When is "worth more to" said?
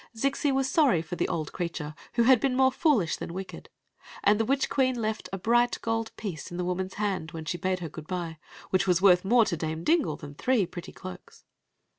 8.99-9.55